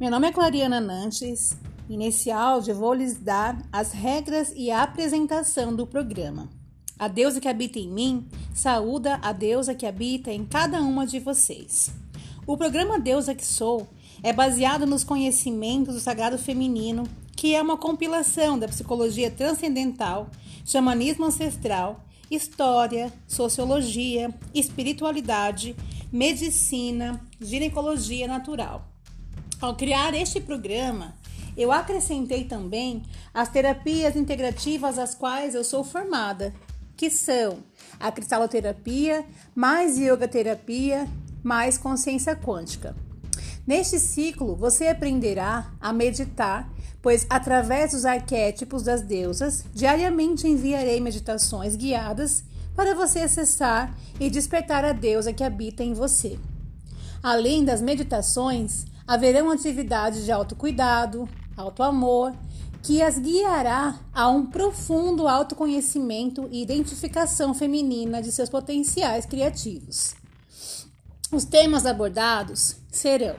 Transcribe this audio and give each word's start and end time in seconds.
Meu 0.00 0.10
nome 0.10 0.26
é 0.26 0.32
Clariana 0.32 0.80
Nantes 0.80 1.56
e 1.88 1.96
nesse 1.96 2.28
áudio 2.28 2.74
vou 2.74 2.92
lhes 2.92 3.16
dar 3.16 3.56
as 3.70 3.92
regras 3.92 4.52
e 4.56 4.68
a 4.68 4.82
apresentação 4.82 5.72
do 5.74 5.86
programa. 5.86 6.48
A 6.98 7.06
deusa 7.06 7.40
que 7.40 7.46
habita 7.46 7.78
em 7.78 7.88
mim 7.88 8.26
saúda 8.52 9.20
a 9.22 9.30
deusa 9.30 9.72
que 9.72 9.86
habita 9.86 10.32
em 10.32 10.44
cada 10.44 10.82
uma 10.82 11.06
de 11.06 11.20
vocês. 11.20 11.92
O 12.44 12.56
programa 12.56 12.98
Deusa 12.98 13.36
que 13.36 13.46
Sou 13.46 13.88
é 14.20 14.32
baseado 14.32 14.84
nos 14.84 15.04
conhecimentos 15.04 15.94
do 15.94 16.00
sagrado 16.00 16.38
feminino, 16.38 17.04
que 17.36 17.54
é 17.54 17.62
uma 17.62 17.76
compilação 17.76 18.58
da 18.58 18.66
psicologia 18.66 19.30
transcendental, 19.30 20.28
xamanismo 20.64 21.24
ancestral, 21.24 22.04
história, 22.28 23.12
sociologia, 23.28 24.34
espiritualidade, 24.52 25.76
medicina, 26.12 27.24
ginecologia 27.40 28.26
natural. 28.26 28.93
Ao 29.64 29.74
criar 29.74 30.12
este 30.12 30.42
programa, 30.42 31.14
eu 31.56 31.72
acrescentei 31.72 32.44
também 32.44 33.02
as 33.32 33.48
terapias 33.48 34.14
integrativas 34.14 34.98
às 34.98 35.14
quais 35.14 35.54
eu 35.54 35.64
sou 35.64 35.82
formada, 35.82 36.52
que 36.94 37.08
são 37.08 37.60
a 37.98 38.12
cristaloterapia, 38.12 39.24
mais 39.54 39.98
yoga 39.98 40.28
terapia, 40.28 41.08
mais 41.42 41.78
consciência 41.78 42.36
quântica. 42.36 42.94
Neste 43.66 43.98
ciclo, 43.98 44.54
você 44.54 44.88
aprenderá 44.88 45.72
a 45.80 45.94
meditar, 45.94 46.70
pois 47.00 47.26
através 47.30 47.92
dos 47.92 48.04
arquétipos 48.04 48.82
das 48.82 49.00
deusas, 49.00 49.64
diariamente 49.72 50.46
enviarei 50.46 51.00
meditações 51.00 51.74
guiadas 51.74 52.44
para 52.76 52.94
você 52.94 53.20
acessar 53.20 53.96
e 54.20 54.28
despertar 54.28 54.84
a 54.84 54.92
deusa 54.92 55.32
que 55.32 55.42
habita 55.42 55.82
em 55.82 55.94
você. 55.94 56.38
Além 57.22 57.64
das 57.64 57.80
meditações, 57.80 58.92
haverão 59.06 59.50
atividades 59.50 60.24
de 60.24 60.32
autocuidado, 60.32 61.28
autoamor, 61.56 62.32
que 62.82 63.00
as 63.00 63.18
guiará 63.18 63.98
a 64.12 64.28
um 64.28 64.46
profundo 64.46 65.26
autoconhecimento 65.26 66.48
e 66.50 66.62
identificação 66.62 67.54
feminina 67.54 68.20
de 68.20 68.30
seus 68.30 68.50
potenciais 68.50 69.24
criativos. 69.24 70.14
Os 71.32 71.44
temas 71.44 71.86
abordados 71.86 72.76
serão: 72.90 73.36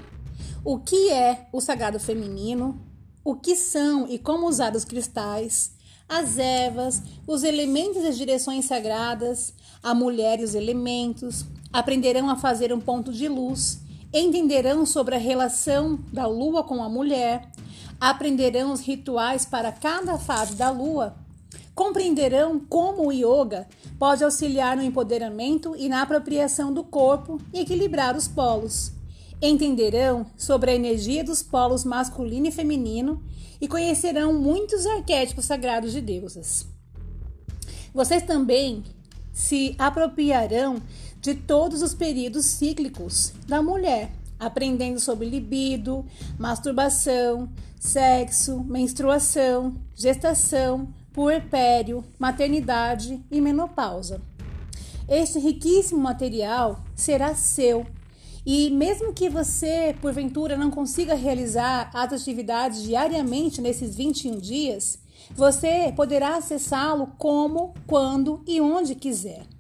o 0.64 0.80
que 0.80 1.12
é 1.12 1.48
o 1.54 1.62
sagrado 1.62 2.00
feminino, 2.00 2.82
o 3.24 3.36
que 3.36 3.56
são 3.56 4.08
e 4.08 4.18
como 4.18 4.48
usar 4.48 4.76
os 4.76 4.84
cristais, 4.84 5.72
as 6.10 6.38
ervas, 6.38 7.02
os 7.28 7.44
elementos 7.44 8.04
e 8.04 8.08
as 8.08 8.18
direções 8.18 8.66
sagradas, 8.66 9.54
a 9.82 9.94
mulher 9.94 10.40
e 10.40 10.44
os 10.44 10.56
elementos, 10.56 11.46
aprenderão 11.72 12.30
a 12.30 12.36
fazer 12.36 12.74
um 12.74 12.80
ponto 12.80 13.12
de 13.12 13.28
luz, 13.28 13.85
entenderão 14.20 14.86
sobre 14.86 15.16
a 15.16 15.20
relação 15.20 16.00
da 16.12 16.26
lua 16.26 16.64
com 16.64 16.82
a 16.82 16.88
mulher, 16.88 17.52
aprenderão 18.00 18.72
os 18.72 18.80
rituais 18.80 19.46
para 19.46 19.72
cada 19.72 20.18
fase 20.18 20.56
da 20.56 20.70
lua, 20.70 21.16
compreenderão 21.74 22.58
como 22.60 23.08
o 23.08 23.12
yoga 23.12 23.68
pode 24.00 24.24
auxiliar 24.24 24.78
no 24.78 24.84
empoderamento 24.84 25.76
e 25.78 25.90
na 25.90 26.02
apropriação 26.02 26.74
do 26.74 26.84
corpo 26.84 27.40
e 27.54 27.60
equilibrar 27.60 28.16
os 28.16 28.28
polos. 28.28 28.94
Entenderão 29.42 30.26
sobre 30.38 30.72
a 30.72 30.76
energia 30.76 31.24
dos 31.24 31.44
polos 31.44 31.84
masculino 31.84 32.48
e 32.48 32.52
feminino 32.52 33.22
e 33.60 33.68
conhecerão 33.68 34.34
muitos 34.34 34.86
arquétipos 34.86 35.44
sagrados 35.44 35.92
de 35.92 36.00
deusas. 36.00 36.66
Vocês 37.94 38.24
também 38.24 38.84
se 39.34 39.76
apropriarão 39.78 40.82
de 41.26 41.34
todos 41.34 41.82
os 41.82 41.96
períodos 41.96 42.46
cíclicos 42.46 43.34
da 43.48 43.60
mulher, 43.60 44.12
aprendendo 44.40 45.00
sobre 45.00 45.28
libido, 45.28 46.06
masturbação, 46.38 47.50
sexo, 47.80 48.64
menstruação, 48.64 49.76
gestação, 49.96 50.94
puerpério, 51.12 52.04
maternidade 52.20 53.20
e 53.32 53.42
menopausa. 53.42 54.22
Este 55.10 55.40
riquíssimo 55.40 56.00
material 56.00 56.84
será 56.94 57.34
seu 57.34 57.88
e 58.46 58.70
mesmo 58.70 59.12
que 59.12 59.28
você, 59.28 59.96
porventura, 60.00 60.56
não 60.56 60.70
consiga 60.70 61.16
realizar 61.16 61.90
as 61.92 62.14
atividades 62.14 62.84
diariamente 62.84 63.62
nesses 63.62 63.96
21 63.96 64.38
dias, 64.38 65.00
você 65.32 65.92
poderá 65.96 66.36
acessá-lo 66.36 67.08
como, 67.18 67.74
quando 67.88 68.44
e 68.46 68.62
onde 68.62 68.94
quiser. 68.94 69.55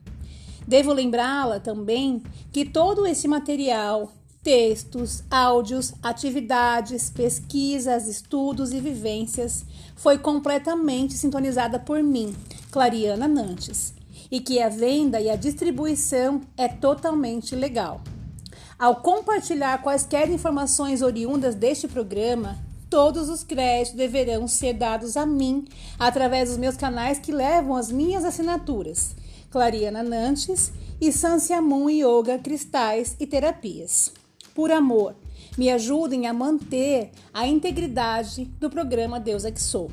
Devo 0.67 0.91
lembrá-la 0.93 1.59
também 1.59 2.23
que 2.51 2.65
todo 2.65 3.05
esse 3.05 3.27
material, 3.27 4.11
textos, 4.41 5.23
áudios, 5.29 5.93
atividades, 6.01 7.09
pesquisas, 7.09 8.07
estudos 8.07 8.73
e 8.73 8.79
vivências 8.79 9.65
foi 9.95 10.17
completamente 10.17 11.13
sintonizada 11.13 11.79
por 11.79 12.01
mim, 12.03 12.35
Clariana 12.71 13.27
Nantes, 13.27 13.93
e 14.31 14.39
que 14.39 14.59
a 14.59 14.69
venda 14.69 15.19
e 15.19 15.29
a 15.29 15.35
distribuição 15.35 16.41
é 16.57 16.67
totalmente 16.67 17.55
legal. 17.55 18.01
Ao 18.77 18.97
compartilhar 18.97 19.81
quaisquer 19.81 20.29
informações 20.29 21.01
oriundas 21.01 21.55
deste 21.55 21.87
programa, 21.87 22.57
todos 22.89 23.29
os 23.29 23.43
créditos 23.43 23.95
deverão 23.95 24.47
ser 24.47 24.73
dados 24.73 25.15
a 25.15 25.25
mim 25.25 25.65
através 25.97 26.49
dos 26.49 26.57
meus 26.57 26.75
canais 26.75 27.17
que 27.17 27.31
levam 27.31 27.75
as 27.75 27.91
minhas 27.91 28.25
assinaturas, 28.25 29.15
Clariana 29.49 30.03
Nantes 30.03 30.71
e 30.99 31.11
Sansyamun 31.11 31.89
Yoga 31.89 32.39
Cristais 32.39 33.15
e 33.19 33.27
Terapias. 33.27 34.11
Por 34.53 34.71
amor, 34.71 35.15
me 35.57 35.69
ajudem 35.69 36.27
a 36.27 36.33
manter 36.33 37.11
a 37.33 37.47
integridade 37.47 38.45
do 38.59 38.69
programa 38.69 39.19
Deus 39.19 39.45
é 39.45 39.51
que 39.51 39.61
Sou. 39.61 39.91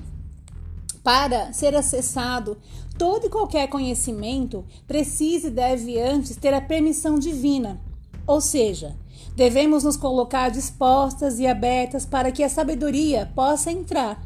Para 1.02 1.52
ser 1.52 1.74
acessado, 1.74 2.56
todo 2.96 3.26
e 3.26 3.30
qualquer 3.30 3.68
conhecimento 3.68 4.64
precisa 4.86 5.48
e 5.48 5.50
deve 5.50 6.00
antes 6.00 6.36
ter 6.36 6.54
a 6.54 6.60
permissão 6.60 7.19
divina 7.19 7.80
ou 8.26 8.40
seja, 8.40 8.96
devemos 9.34 9.84
nos 9.84 9.96
colocar 9.96 10.50
dispostas 10.50 11.38
e 11.38 11.46
abertas 11.46 12.06
para 12.06 12.30
que 12.30 12.42
a 12.42 12.48
sabedoria 12.48 13.30
possa 13.34 13.70
entrar. 13.70 14.22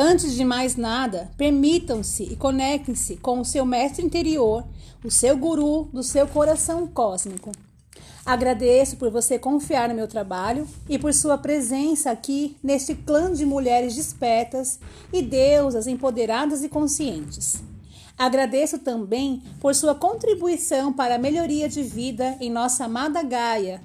Antes 0.00 0.34
de 0.34 0.44
mais 0.44 0.76
nada, 0.76 1.28
permitam-se 1.36 2.22
e 2.22 2.36
conectem-se 2.36 3.16
com 3.16 3.40
o 3.40 3.44
seu 3.44 3.66
mestre 3.66 4.06
interior, 4.06 4.64
o 5.02 5.10
seu 5.10 5.36
guru 5.36 5.88
do 5.92 6.04
seu 6.04 6.24
coração 6.24 6.86
cósmico. 6.86 7.50
Agradeço 8.24 8.96
por 8.96 9.10
você 9.10 9.40
confiar 9.40 9.88
no 9.88 9.96
meu 9.96 10.06
trabalho 10.06 10.68
e 10.88 11.00
por 11.00 11.12
sua 11.12 11.36
presença 11.36 12.12
aqui 12.12 12.56
neste 12.62 12.94
clã 12.94 13.32
de 13.32 13.44
mulheres 13.44 13.96
despertas 13.96 14.78
e 15.12 15.20
deusas 15.20 15.88
empoderadas 15.88 16.62
e 16.62 16.68
conscientes. 16.68 17.60
Agradeço 18.16 18.78
também 18.78 19.42
por 19.60 19.74
sua 19.74 19.96
contribuição 19.96 20.92
para 20.92 21.16
a 21.16 21.18
melhoria 21.18 21.68
de 21.68 21.82
vida 21.82 22.36
em 22.40 22.48
nossa 22.48 22.84
amada 22.84 23.20
Gaia 23.24 23.80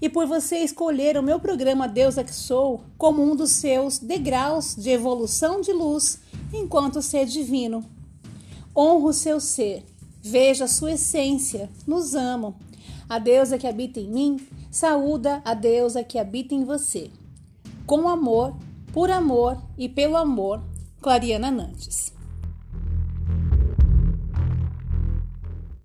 e 0.00 0.08
por 0.08 0.26
você 0.26 0.58
escolher 0.58 1.16
o 1.16 1.22
meu 1.22 1.40
programa 1.40 1.88
Deus 1.88 2.18
é 2.18 2.24
que 2.24 2.34
Sou 2.34 2.82
como 2.96 3.22
um 3.22 3.34
dos 3.34 3.50
seus 3.52 3.98
degraus 3.98 4.76
de 4.76 4.90
evolução 4.90 5.60
de 5.60 5.72
luz 5.72 6.20
enquanto 6.52 7.02
ser 7.02 7.26
divino. 7.26 7.84
Honro 8.76 9.08
o 9.08 9.12
seu 9.12 9.40
ser, 9.40 9.84
veja 10.22 10.64
a 10.64 10.68
sua 10.68 10.92
essência, 10.92 11.68
nos 11.86 12.14
amo. 12.14 12.54
A 13.08 13.18
deusa 13.18 13.58
que 13.58 13.66
habita 13.66 13.98
em 13.98 14.08
mim 14.08 14.48
saúda 14.70 15.40
a 15.44 15.54
deusa 15.54 16.04
que 16.04 16.18
habita 16.18 16.54
em 16.54 16.64
você. 16.64 17.10
Com 17.86 18.08
amor, 18.08 18.54
por 18.92 19.10
amor 19.10 19.56
e 19.76 19.88
pelo 19.88 20.16
amor, 20.16 20.62
Clariana 21.00 21.50
Nantes. 21.50 22.17